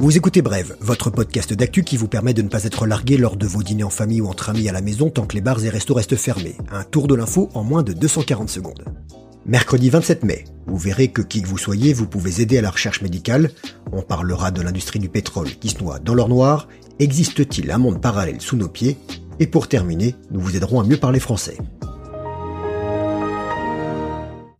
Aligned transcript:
Vous 0.00 0.16
écoutez 0.16 0.42
Brève, 0.42 0.76
votre 0.80 1.10
podcast 1.10 1.52
d'actu 1.52 1.82
qui 1.82 1.96
vous 1.96 2.06
permet 2.06 2.32
de 2.32 2.42
ne 2.42 2.48
pas 2.48 2.64
être 2.64 2.86
largué 2.86 3.16
lors 3.16 3.36
de 3.36 3.46
vos 3.46 3.64
dîners 3.64 3.82
en 3.82 3.90
famille 3.90 4.20
ou 4.20 4.28
entre 4.28 4.48
amis 4.50 4.68
à 4.68 4.72
la 4.72 4.80
maison 4.80 5.10
tant 5.10 5.26
que 5.26 5.34
les 5.34 5.40
bars 5.40 5.64
et 5.64 5.68
restos 5.68 5.94
restent 5.94 6.16
fermés. 6.16 6.56
Un 6.70 6.84
tour 6.84 7.08
de 7.08 7.16
l'info 7.16 7.50
en 7.54 7.64
moins 7.64 7.82
de 7.82 7.92
240 7.92 8.48
secondes. 8.48 8.84
Mercredi 9.44 9.90
27 9.90 10.24
mai, 10.24 10.44
vous 10.66 10.76
verrez 10.76 11.08
que 11.08 11.22
qui 11.22 11.42
que 11.42 11.48
vous 11.48 11.58
soyez, 11.58 11.92
vous 11.92 12.06
pouvez 12.06 12.40
aider 12.40 12.58
à 12.58 12.62
la 12.62 12.70
recherche 12.70 13.02
médicale. 13.02 13.50
On 13.92 14.02
parlera 14.02 14.50
de 14.50 14.62
l'industrie 14.62 15.00
du 15.00 15.08
pétrole 15.08 15.50
qui 15.50 15.70
se 15.70 15.82
noie 15.82 15.98
dans 15.98 16.14
l'or 16.14 16.28
noir. 16.28 16.68
Existe-t-il 17.00 17.70
un 17.70 17.78
monde 17.78 18.00
parallèle 18.00 18.40
sous 18.40 18.56
nos 18.56 18.68
pieds? 18.68 18.98
Et 19.40 19.46
pour 19.46 19.66
terminer, 19.66 20.14
nous 20.30 20.40
vous 20.40 20.56
aiderons 20.56 20.80
à 20.80 20.84
mieux 20.84 20.96
parler 20.96 21.18
français. 21.20 21.58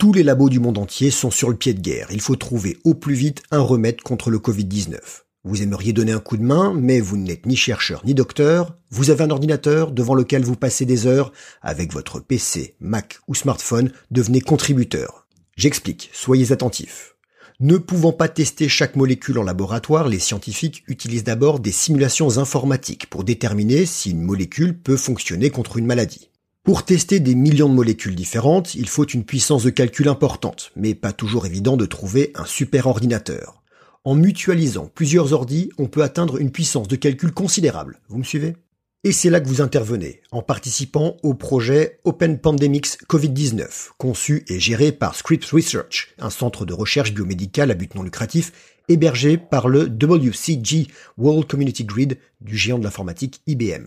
Tous 0.08 0.14
les 0.14 0.22
labos 0.22 0.48
du 0.48 0.58
monde 0.58 0.78
entier 0.78 1.10
sont 1.10 1.30
sur 1.30 1.50
le 1.50 1.54
pied 1.54 1.74
de 1.74 1.82
guerre. 1.82 2.08
Il 2.10 2.22
faut 2.22 2.34
trouver 2.34 2.78
au 2.82 2.94
plus 2.94 3.12
vite 3.12 3.42
un 3.50 3.60
remède 3.60 4.00
contre 4.00 4.30
le 4.30 4.38
Covid-19. 4.38 4.96
Vous 5.44 5.60
aimeriez 5.60 5.92
donner 5.92 6.12
un 6.12 6.18
coup 6.18 6.38
de 6.38 6.42
main, 6.42 6.72
mais 6.72 6.98
vous 6.98 7.18
n'êtes 7.18 7.44
ni 7.44 7.56
chercheur 7.56 8.00
ni 8.06 8.14
docteur. 8.14 8.74
Vous 8.88 9.10
avez 9.10 9.24
un 9.24 9.30
ordinateur 9.30 9.92
devant 9.92 10.14
lequel 10.14 10.44
vous 10.44 10.56
passez 10.56 10.86
des 10.86 11.06
heures. 11.06 11.30
Avec 11.60 11.92
votre 11.92 12.20
PC, 12.20 12.74
Mac 12.80 13.18
ou 13.28 13.34
smartphone, 13.34 13.92
devenez 14.10 14.40
contributeur. 14.40 15.26
J'explique, 15.58 16.08
soyez 16.14 16.52
attentifs. 16.52 17.16
Ne 17.60 17.76
pouvant 17.76 18.12
pas 18.12 18.28
tester 18.28 18.66
chaque 18.66 18.96
molécule 18.96 19.36
en 19.36 19.42
laboratoire, 19.42 20.08
les 20.08 20.20
scientifiques 20.20 20.84
utilisent 20.88 21.24
d'abord 21.24 21.60
des 21.60 21.70
simulations 21.70 22.38
informatiques 22.38 23.10
pour 23.10 23.24
déterminer 23.24 23.84
si 23.84 24.12
une 24.12 24.22
molécule 24.22 24.80
peut 24.80 24.96
fonctionner 24.96 25.50
contre 25.50 25.76
une 25.76 25.84
maladie. 25.84 26.30
Pour 26.68 26.84
tester 26.84 27.18
des 27.18 27.34
millions 27.34 27.70
de 27.70 27.74
molécules 27.74 28.14
différentes, 28.14 28.74
il 28.74 28.90
faut 28.90 29.06
une 29.06 29.24
puissance 29.24 29.64
de 29.64 29.70
calcul 29.70 30.06
importante, 30.06 30.70
mais 30.76 30.94
pas 30.94 31.14
toujours 31.14 31.46
évident 31.46 31.78
de 31.78 31.86
trouver 31.86 32.30
un 32.34 32.44
super 32.44 32.86
ordinateur. 32.86 33.62
En 34.04 34.14
mutualisant 34.14 34.90
plusieurs 34.94 35.32
ordis, 35.32 35.70
on 35.78 35.86
peut 35.86 36.02
atteindre 36.02 36.36
une 36.36 36.50
puissance 36.50 36.86
de 36.86 36.96
calcul 36.96 37.32
considérable. 37.32 38.00
Vous 38.10 38.18
me 38.18 38.22
suivez? 38.22 38.54
Et 39.02 39.12
c'est 39.12 39.30
là 39.30 39.40
que 39.40 39.48
vous 39.48 39.62
intervenez, 39.62 40.20
en 40.30 40.42
participant 40.42 41.16
au 41.22 41.32
projet 41.32 42.00
Open 42.04 42.38
Pandemics 42.38 42.98
COVID-19, 43.08 43.92
conçu 43.96 44.44
et 44.48 44.60
géré 44.60 44.92
par 44.92 45.14
Scripps 45.14 45.50
Research, 45.50 46.14
un 46.18 46.28
centre 46.28 46.66
de 46.66 46.74
recherche 46.74 47.14
biomédicale 47.14 47.70
à 47.70 47.74
but 47.74 47.94
non 47.94 48.02
lucratif, 48.02 48.52
hébergé 48.90 49.38
par 49.38 49.68
le 49.68 49.84
WCG 49.84 50.88
World 51.16 51.46
Community 51.46 51.84
Grid 51.84 52.18
du 52.42 52.58
géant 52.58 52.78
de 52.78 52.84
l'informatique 52.84 53.40
IBM. 53.46 53.86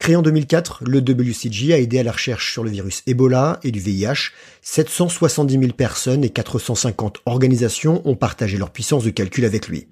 Créé 0.00 0.16
en 0.16 0.22
2004, 0.22 0.82
le 0.86 1.00
WCG 1.00 1.74
a 1.74 1.78
aidé 1.78 1.98
à 1.98 2.02
la 2.02 2.12
recherche 2.12 2.54
sur 2.54 2.64
le 2.64 2.70
virus 2.70 3.02
Ebola 3.06 3.60
et 3.62 3.70
du 3.70 3.80
VIH. 3.80 4.30
770 4.62 5.60
000 5.60 5.74
personnes 5.74 6.24
et 6.24 6.30
450 6.30 7.18
organisations 7.26 8.00
ont 8.06 8.16
partagé 8.16 8.56
leur 8.56 8.70
puissance 8.70 9.04
de 9.04 9.10
calcul 9.10 9.44
avec 9.44 9.68
lui. 9.68 9.88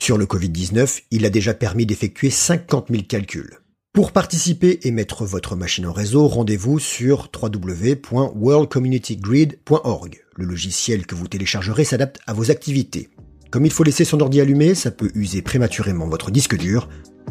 Sur 0.00 0.16
le 0.16 0.26
Covid-19, 0.26 1.02
il 1.10 1.26
a 1.26 1.30
déjà 1.30 1.54
permis 1.54 1.86
d'effectuer 1.86 2.30
50 2.30 2.86
000 2.88 3.02
calculs. 3.08 3.58
Pour 3.92 4.12
participer 4.12 4.78
et 4.84 4.92
mettre 4.92 5.24
votre 5.24 5.56
machine 5.56 5.86
en 5.86 5.92
réseau, 5.92 6.28
rendez-vous 6.28 6.78
sur 6.78 7.28
www.worldcommunitygrid.org. 7.34 10.20
Le 10.36 10.44
logiciel 10.44 11.04
que 11.04 11.16
vous 11.16 11.26
téléchargerez 11.26 11.82
s'adapte 11.82 12.20
à 12.28 12.32
vos 12.32 12.52
activités. 12.52 13.08
Comme 13.50 13.66
il 13.66 13.72
faut 13.72 13.82
laisser 13.82 14.04
son 14.04 14.20
ordi 14.20 14.40
allumé, 14.40 14.76
ça 14.76 14.92
peut 14.92 15.10
user 15.16 15.42
prématurément 15.42 16.06
votre 16.06 16.30
disque 16.30 16.56
dur. 16.56 16.88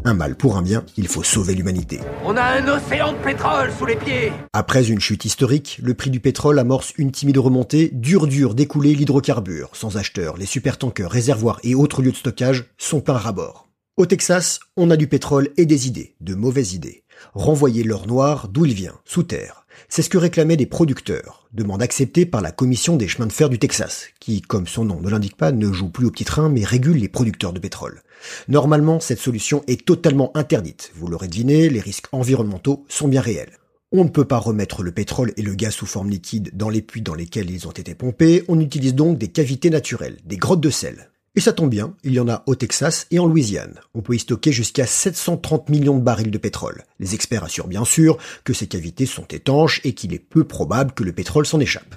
Un 0.08 0.13
mal 0.13 0.38
pour 0.38 0.55
un 0.55 0.61
bien, 0.61 0.86
il 0.95 1.09
faut 1.09 1.22
sauver 1.22 1.53
l'humanité. 1.53 2.00
On 2.23 2.38
a 2.38 2.41
un 2.41 2.67
océan 2.69 3.11
de 3.11 3.17
pétrole 3.17 3.69
sous 3.77 3.86
les 3.86 3.97
pieds 3.97 4.31
Après 4.53 4.89
une 4.89 5.02
chute 5.02 5.25
historique, 5.25 5.81
le 5.83 5.95
prix 5.95 6.09
du 6.09 6.22
pétrole 6.22 6.59
amorce 6.59 6.94
une 6.97 7.11
timide 7.11 7.39
remontée, 7.39 7.89
dur 7.91 8.25
dur 8.25 8.55
d'écouler 8.55 8.95
l'hydrocarbure. 8.95 9.69
Sans 9.73 9.97
acheteurs, 9.97 10.38
les 10.38 10.45
supertankers, 10.45 11.11
réservoirs 11.11 11.59
et 11.66 11.75
autres 11.75 12.02
lieux 12.02 12.14
de 12.14 12.16
stockage 12.16 12.67
sont 12.77 13.02
peints 13.02 13.22
à 13.25 13.33
bord. 13.33 13.67
Au 13.97 14.05
Texas, 14.05 14.61
on 14.77 14.91
a 14.91 14.95
du 14.95 15.08
pétrole 15.08 15.49
et 15.58 15.66
des 15.66 15.88
idées, 15.88 16.16
de 16.21 16.36
mauvaises 16.36 16.73
idées. 16.73 17.04
Renvoyer 17.33 17.83
l'or 17.83 18.08
noir 18.08 18.48
d'où 18.48 18.66
il 18.66 18.73
vient, 18.73 18.95
sous 19.05 19.23
terre. 19.23 19.66
C'est 19.89 20.02
ce 20.02 20.10
que 20.10 20.17
réclamaient 20.17 20.55
les 20.55 20.66
producteurs, 20.66 21.48
demande 21.54 21.82
acceptée 21.82 22.26
par 22.26 22.42
la 22.42 22.52
commission 22.52 22.95
des 22.95 23.08
chemins 23.08 23.28
de 23.28 23.32
fer 23.32 23.50
du 23.50 23.60
Texas, 23.60 24.08
qui, 24.20 24.42
comme 24.42 24.67
son 24.67 24.86
nom 24.86 25.00
ne 25.00 25.10
l'indique 25.10 25.38
pas, 25.38 25.52
ne 25.52 25.72
joue 25.72 25.89
plus 25.89 26.08
au 26.08 26.11
petit 26.11 26.26
train 26.26 26.50
mais 26.50 26.64
régule 26.64 26.98
les 26.98 27.08
producteurs 27.08 27.54
de 27.54 27.60
pétrole. 27.60 28.02
Normalement, 28.48 29.00
cette 29.00 29.20
solution 29.20 29.64
est 29.67 29.86
totalement 29.86 30.36
interdite. 30.36 30.92
Vous 30.95 31.08
l'aurez 31.08 31.28
deviné, 31.28 31.70
les 31.70 31.80
risques 31.80 32.08
environnementaux 32.11 32.86
sont 32.89 33.08
bien 33.08 33.22
réels. 33.22 33.58
On 33.94 34.04
ne 34.04 34.10
peut 34.10 34.26
pas 34.26 34.39
remettre 34.39 34.84
le 34.84 34.92
pétrole 34.92 35.32
et 35.38 35.42
le 35.42 35.55
gaz 35.55 35.73
sous 35.73 35.86
forme 35.86 36.10
liquide 36.10 36.52
dans 36.54 36.70
les 36.70 36.82
puits 36.82 37.02
dans 37.02 37.16
lesquels 37.16 37.49
ils 37.49 37.67
ont 37.67 37.72
été 37.72 37.95
pompés, 37.95 38.44
on 38.49 38.60
utilise 38.60 38.95
donc 38.95 39.17
des 39.17 39.30
cavités 39.30 39.70
naturelles, 39.70 40.17
des 40.26 40.36
grottes 40.36 40.60
de 40.60 40.70
sel. 40.70 41.10
Et 41.37 41.39
ça 41.39 41.53
tombe 41.53 41.70
bien, 41.70 41.93
il 42.03 42.14
y 42.14 42.20
en 42.20 42.27
a 42.27 42.42
au 42.48 42.55
Texas 42.55 43.05
et 43.11 43.20
en 43.20 43.27
Louisiane. 43.27 43.80
On 43.93 44.02
peut 44.02 44.15
y 44.15 44.20
stocker 44.20 44.52
jusqu'à 44.52 44.87
730 44.87 45.70
millions 45.70 45.95
de 45.95 46.03
barils 46.03 46.31
de 46.31 46.37
pétrole. 46.39 46.83
Les 46.99 47.14
experts 47.14 47.43
assurent 47.43 47.67
bien 47.67 47.86
sûr 47.86 48.17
que 48.43 48.53
ces 48.53 48.65
cavités 48.65 49.05
sont 49.05 49.27
étanches 49.27 49.80
et 49.83 49.93
qu'il 49.93 50.15
est 50.15 50.17
peu 50.17 50.45
probable 50.45 50.93
que 50.93 51.03
le 51.03 51.11
pétrole 51.11 51.45
s'en 51.45 51.59
échappe. 51.59 51.93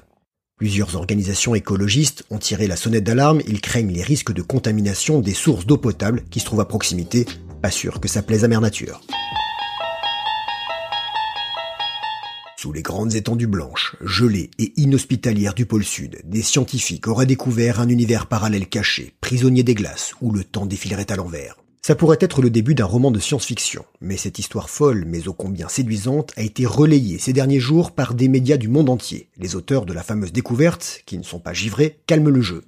Plusieurs 0.59 0.95
organisations 0.95 1.55
écologistes 1.55 2.25
ont 2.29 2.37
tiré 2.37 2.67
la 2.67 2.77
sonnette 2.77 3.05
d'alarme, 3.05 3.41
ils 3.49 3.63
craignent 3.63 3.95
les 3.95 4.03
risques 4.03 4.35
de 4.35 4.43
contamination 4.43 5.21
des 5.21 5.33
sources 5.33 5.65
d'eau 5.65 5.79
potable 5.79 6.25
qui 6.31 6.41
se 6.41 6.45
trouvent 6.45 6.61
à 6.61 6.69
proximité. 6.69 7.25
Pas 7.63 7.71
sûr 7.71 7.99
que 7.99 8.09
ça 8.09 8.21
plaise 8.21 8.45
à 8.45 8.49
Mère 8.49 8.61
Nature. 8.61 9.01
Les 12.73 12.83
grandes 12.83 13.15
étendues 13.15 13.47
blanches, 13.47 13.97
gelées 14.01 14.51
et 14.59 14.73
inhospitalières 14.77 15.55
du 15.55 15.67
pôle 15.67 15.85
sud, 15.85 16.21
des 16.25 16.43
scientifiques 16.43 17.09
auraient 17.09 17.27
découvert 17.27 17.81
un 17.81 17.89
univers 17.89 18.27
parallèle 18.27 18.69
caché, 18.69 19.15
prisonnier 19.21 19.63
des 19.63 19.75
glaces, 19.75 20.15
où 20.21 20.33
le 20.33 20.45
temps 20.45 20.67
défilerait 20.67 21.11
à 21.11 21.17
l'envers. 21.17 21.57
Ça 21.83 21.95
pourrait 21.95 22.19
être 22.21 22.43
le 22.43 22.51
début 22.51 22.75
d'un 22.75 22.85
roman 22.85 23.11
de 23.11 23.19
science-fiction, 23.19 23.85
mais 24.03 24.19
cette 24.19 24.39
histoire 24.39 24.69
folle, 24.69 25.05
mais 25.07 25.29
ô 25.29 25.33
combien 25.33 25.69
séduisante, 25.69 26.33
a 26.37 26.43
été 26.43 26.67
relayée 26.67 27.19
ces 27.19 27.33
derniers 27.33 27.59
jours 27.59 27.93
par 27.93 28.13
des 28.15 28.29
médias 28.29 28.59
du 28.59 28.69
monde 28.69 28.91
entier. 28.91 29.31
Les 29.39 29.57
auteurs 29.57 29.87
de 29.87 29.95
la 29.95 30.03
fameuse 30.03 30.33
découverte, 30.33 31.03
qui 31.07 31.17
ne 31.17 31.23
sont 31.23 31.41
pas 31.41 31.55
givrés, 31.55 32.01
calment 32.07 32.29
le 32.29 32.43
jeu. 32.43 32.65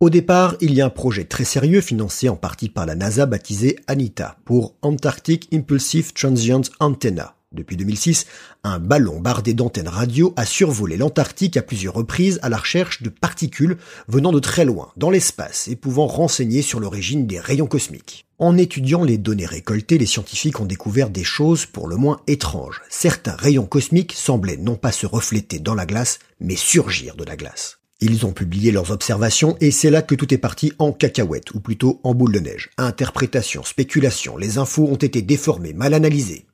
Au 0.00 0.10
départ, 0.10 0.56
il 0.60 0.74
y 0.74 0.80
a 0.80 0.86
un 0.86 0.90
projet 0.90 1.24
très 1.24 1.44
sérieux 1.44 1.80
financé 1.80 2.28
en 2.28 2.36
partie 2.36 2.68
par 2.68 2.86
la 2.86 2.96
NASA 2.96 3.24
baptisé 3.24 3.76
ANITA 3.86 4.36
pour 4.44 4.74
Antarctic 4.82 5.48
Impulsive 5.54 6.12
Transient 6.12 6.62
Antenna, 6.80 7.35
depuis 7.52 7.76
2006, 7.76 8.26
un 8.64 8.78
ballon 8.78 9.20
bardé 9.20 9.54
d'antennes 9.54 9.88
radio 9.88 10.34
a 10.36 10.44
survolé 10.44 10.96
l'Antarctique 10.96 11.56
à 11.56 11.62
plusieurs 11.62 11.94
reprises 11.94 12.38
à 12.42 12.48
la 12.48 12.56
recherche 12.56 13.02
de 13.02 13.08
particules 13.08 13.78
venant 14.08 14.32
de 14.32 14.40
très 14.40 14.64
loin, 14.64 14.92
dans 14.96 15.10
l'espace, 15.10 15.68
et 15.68 15.76
pouvant 15.76 16.06
renseigner 16.06 16.60
sur 16.62 16.80
l'origine 16.80 17.26
des 17.26 17.40
rayons 17.40 17.66
cosmiques. 17.66 18.26
En 18.38 18.58
étudiant 18.58 19.02
les 19.02 19.16
données 19.16 19.46
récoltées, 19.46 19.96
les 19.96 20.06
scientifiques 20.06 20.60
ont 20.60 20.66
découvert 20.66 21.08
des 21.08 21.24
choses 21.24 21.66
pour 21.66 21.88
le 21.88 21.96
moins 21.96 22.20
étranges. 22.26 22.82
Certains 22.90 23.36
rayons 23.36 23.66
cosmiques 23.66 24.12
semblaient 24.12 24.58
non 24.58 24.74
pas 24.74 24.92
se 24.92 25.06
refléter 25.06 25.58
dans 25.58 25.74
la 25.74 25.86
glace, 25.86 26.18
mais 26.40 26.56
surgir 26.56 27.16
de 27.16 27.24
la 27.24 27.36
glace. 27.36 27.78
Ils 28.00 28.26
ont 28.26 28.32
publié 28.32 28.72
leurs 28.72 28.90
observations 28.90 29.56
et 29.60 29.70
c'est 29.70 29.88
là 29.88 30.02
que 30.02 30.14
tout 30.14 30.34
est 30.34 30.38
parti 30.38 30.72
en 30.78 30.92
cacahuète, 30.92 31.54
ou 31.54 31.60
plutôt 31.60 32.00
en 32.02 32.12
boule 32.12 32.32
de 32.32 32.40
neige. 32.40 32.70
Interprétation, 32.76 33.62
spéculation, 33.64 34.36
les 34.36 34.58
infos 34.58 34.86
ont 34.86 34.96
été 34.96 35.22
déformées, 35.22 35.72
mal 35.72 35.94
analysées. 35.94 36.45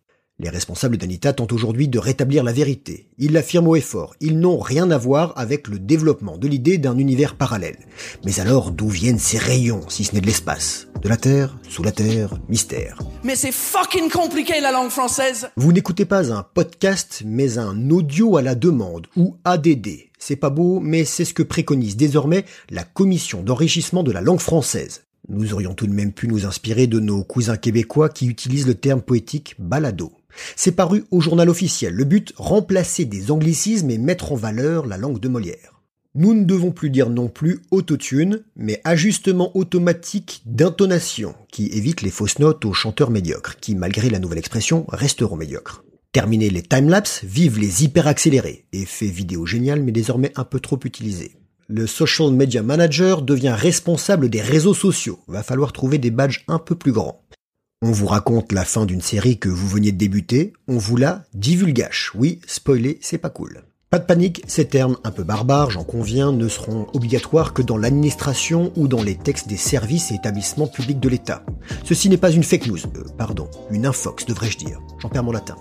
Les 0.42 0.48
responsables 0.48 0.96
d'Anita 0.96 1.32
tentent 1.32 1.52
aujourd'hui 1.52 1.86
de 1.86 2.00
rétablir 2.00 2.42
la 2.42 2.52
vérité. 2.52 3.06
Ils 3.16 3.30
l'affirment 3.30 3.68
au 3.68 3.76
effort. 3.76 4.16
Ils 4.20 4.40
n'ont 4.40 4.58
rien 4.58 4.90
à 4.90 4.98
voir 4.98 5.34
avec 5.36 5.68
le 5.68 5.78
développement 5.78 6.36
de 6.36 6.48
l'idée 6.48 6.78
d'un 6.78 6.98
univers 6.98 7.36
parallèle. 7.36 7.78
Mais 8.24 8.40
alors, 8.40 8.72
d'où 8.72 8.88
viennent 8.88 9.20
ces 9.20 9.38
rayons, 9.38 9.88
si 9.88 10.02
ce 10.02 10.12
n'est 10.12 10.20
de 10.20 10.26
l'espace? 10.26 10.88
De 11.00 11.08
la 11.08 11.16
Terre 11.16 11.56
Sous 11.68 11.84
la 11.84 11.92
Terre 11.92 12.34
Mystère. 12.48 12.98
Mais 13.22 13.36
c'est 13.36 13.52
fucking 13.52 14.10
compliqué 14.10 14.60
la 14.60 14.72
langue 14.72 14.90
française 14.90 15.48
Vous 15.56 15.72
n'écoutez 15.72 16.06
pas 16.06 16.32
un 16.32 16.42
podcast, 16.42 17.22
mais 17.24 17.58
un 17.58 17.90
audio 17.90 18.36
à 18.36 18.42
la 18.42 18.56
demande, 18.56 19.06
ou 19.14 19.36
ADD. 19.44 20.08
C'est 20.18 20.34
pas 20.34 20.50
beau, 20.50 20.80
mais 20.80 21.04
c'est 21.04 21.24
ce 21.24 21.34
que 21.34 21.44
préconise 21.44 21.96
désormais 21.96 22.46
la 22.68 22.82
Commission 22.82 23.44
d'enrichissement 23.44 24.02
de 24.02 24.10
la 24.10 24.20
langue 24.20 24.40
française. 24.40 25.04
Nous 25.28 25.54
aurions 25.54 25.74
tout 25.74 25.86
de 25.86 25.92
même 25.92 26.12
pu 26.12 26.26
nous 26.26 26.46
inspirer 26.46 26.88
de 26.88 26.98
nos 26.98 27.22
cousins 27.22 27.56
québécois 27.56 28.08
qui 28.08 28.26
utilisent 28.26 28.66
le 28.66 28.74
terme 28.74 29.02
poétique 29.02 29.54
balado. 29.60 30.10
C'est 30.56 30.72
paru 30.72 31.04
au 31.10 31.20
journal 31.20 31.48
officiel. 31.48 31.94
Le 31.94 32.04
but, 32.04 32.32
remplacer 32.36 33.04
des 33.04 33.30
anglicismes 33.30 33.90
et 33.90 33.98
mettre 33.98 34.32
en 34.32 34.36
valeur 34.36 34.86
la 34.86 34.96
langue 34.96 35.20
de 35.20 35.28
Molière. 35.28 35.82
Nous 36.14 36.34
ne 36.34 36.44
devons 36.44 36.72
plus 36.72 36.90
dire 36.90 37.08
non 37.08 37.28
plus 37.28 37.62
autotune, 37.70 38.44
mais 38.54 38.82
ajustement 38.84 39.56
automatique 39.56 40.42
d'intonation, 40.44 41.34
qui 41.50 41.68
évite 41.68 42.02
les 42.02 42.10
fausses 42.10 42.38
notes 42.38 42.66
aux 42.66 42.74
chanteurs 42.74 43.10
médiocres, 43.10 43.56
qui, 43.60 43.74
malgré 43.74 44.10
la 44.10 44.18
nouvelle 44.18 44.38
expression, 44.38 44.84
resteront 44.88 45.36
médiocres. 45.36 45.84
Terminer 46.12 46.50
les 46.50 46.60
timelapses, 46.60 47.24
vive 47.24 47.58
les 47.58 47.84
hyper-accélérés, 47.84 48.66
effet 48.74 49.06
vidéo 49.06 49.46
génial 49.46 49.82
mais 49.82 49.92
désormais 49.92 50.32
un 50.36 50.44
peu 50.44 50.60
trop 50.60 50.78
utilisé. 50.84 51.32
Le 51.68 51.86
social 51.86 52.32
media 52.32 52.62
manager 52.62 53.22
devient 53.22 53.54
responsable 53.56 54.28
des 54.28 54.42
réseaux 54.42 54.74
sociaux. 54.74 55.20
Va 55.26 55.42
falloir 55.42 55.72
trouver 55.72 55.96
des 55.96 56.10
badges 56.10 56.44
un 56.48 56.58
peu 56.58 56.74
plus 56.74 56.92
grands. 56.92 57.24
On 57.84 57.90
vous 57.90 58.06
raconte 58.06 58.52
la 58.52 58.64
fin 58.64 58.86
d'une 58.86 59.00
série 59.00 59.40
que 59.40 59.48
vous 59.48 59.66
veniez 59.66 59.90
de 59.90 59.98
débuter, 59.98 60.52
on 60.68 60.78
vous 60.78 60.96
la 60.96 61.24
divulgache. 61.34 62.12
Oui, 62.14 62.40
spoiler, 62.46 63.00
c'est 63.02 63.18
pas 63.18 63.28
cool. 63.28 63.64
Pas 63.90 63.98
de 63.98 64.04
panique, 64.04 64.44
ces 64.46 64.68
termes 64.68 64.96
un 65.02 65.10
peu 65.10 65.24
barbares, 65.24 65.72
j'en 65.72 65.82
conviens, 65.82 66.30
ne 66.30 66.46
seront 66.46 66.86
obligatoires 66.94 67.52
que 67.52 67.60
dans 67.60 67.76
l'administration 67.76 68.72
ou 68.76 68.86
dans 68.86 69.02
les 69.02 69.16
textes 69.16 69.48
des 69.48 69.56
services 69.56 70.12
et 70.12 70.14
établissements 70.14 70.68
publics 70.68 71.00
de 71.00 71.08
l'État. 71.08 71.44
Ceci 71.82 72.08
n'est 72.08 72.18
pas 72.18 72.30
une 72.30 72.44
fake 72.44 72.68
news, 72.68 72.78
euh, 72.78 73.02
pardon, 73.18 73.50
une 73.72 73.84
infox 73.84 74.26
devrais-je 74.26 74.58
dire, 74.58 74.80
j'en 75.00 75.08
perds 75.08 75.24
mon 75.24 75.32
latin. 75.32 75.56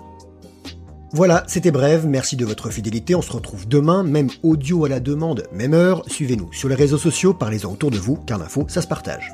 Voilà, 1.12 1.42
c'était 1.48 1.72
bref, 1.72 2.04
merci 2.06 2.36
de 2.36 2.44
votre 2.44 2.70
fidélité, 2.70 3.16
on 3.16 3.22
se 3.22 3.32
retrouve 3.32 3.66
demain, 3.66 4.04
même 4.04 4.30
audio 4.44 4.84
à 4.84 4.88
la 4.88 5.00
demande, 5.00 5.48
même 5.52 5.74
heure, 5.74 6.04
suivez-nous 6.06 6.52
sur 6.52 6.68
les 6.68 6.76
réseaux 6.76 6.98
sociaux, 6.98 7.34
parlez-en 7.34 7.72
autour 7.72 7.90
de 7.90 7.98
vous, 7.98 8.14
car 8.14 8.38
l'info, 8.38 8.64
ça 8.68 8.80
se 8.80 8.86
partage. 8.86 9.32